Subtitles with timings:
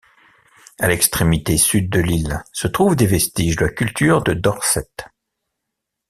[0.79, 4.89] À l'extrémité sud de l'île, se trouvent des vestiges de la culture de Dorset.